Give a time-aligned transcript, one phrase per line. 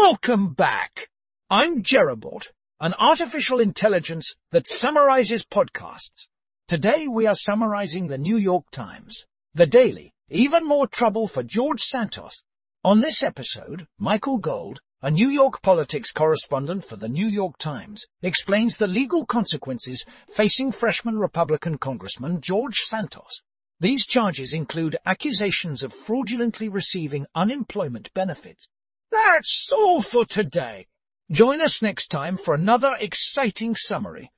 [0.00, 1.10] Welcome back.
[1.50, 2.48] I'm JeremyBot,
[2.80, 6.28] an artificial intelligence that summarizes podcasts.
[6.66, 11.82] Today we are summarizing the New York Times, the daily, even more trouble for George
[11.82, 12.42] Santos.
[12.82, 18.06] On this episode, Michael Gold, a New York politics correspondent for the New York Times,
[18.22, 20.04] explains the legal consequences
[20.34, 23.42] facing freshman Republican Congressman George Santos.
[23.78, 28.68] These charges include accusations of fraudulently receiving unemployment benefits.
[29.12, 30.86] That's all for today.
[31.30, 34.32] Join us next time for another exciting summary.